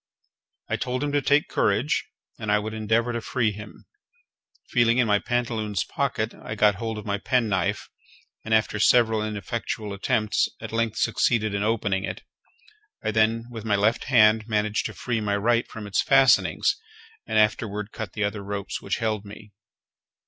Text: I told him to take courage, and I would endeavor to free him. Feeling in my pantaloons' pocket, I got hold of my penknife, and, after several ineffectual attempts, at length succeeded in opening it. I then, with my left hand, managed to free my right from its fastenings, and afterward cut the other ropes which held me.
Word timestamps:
I 0.67 0.77
told 0.77 1.03
him 1.03 1.11
to 1.11 1.21
take 1.21 1.47
courage, 1.47 2.07
and 2.39 2.51
I 2.51 2.57
would 2.57 2.73
endeavor 2.73 3.13
to 3.13 3.21
free 3.21 3.51
him. 3.51 3.85
Feeling 4.69 4.97
in 4.97 5.05
my 5.05 5.19
pantaloons' 5.19 5.83
pocket, 5.83 6.33
I 6.33 6.55
got 6.55 6.73
hold 6.81 6.97
of 6.97 7.05
my 7.05 7.19
penknife, 7.19 7.87
and, 8.43 8.51
after 8.51 8.79
several 8.79 9.21
ineffectual 9.23 9.93
attempts, 9.93 10.47
at 10.59 10.71
length 10.71 10.97
succeeded 10.97 11.53
in 11.53 11.61
opening 11.61 12.03
it. 12.03 12.23
I 13.03 13.11
then, 13.11 13.45
with 13.51 13.63
my 13.63 13.75
left 13.75 14.05
hand, 14.05 14.47
managed 14.47 14.87
to 14.87 14.95
free 14.95 15.21
my 15.21 15.37
right 15.37 15.67
from 15.69 15.85
its 15.85 16.01
fastenings, 16.01 16.77
and 17.27 17.37
afterward 17.37 17.91
cut 17.91 18.13
the 18.13 18.23
other 18.23 18.43
ropes 18.43 18.81
which 18.81 18.97
held 18.97 19.23
me. 19.23 19.51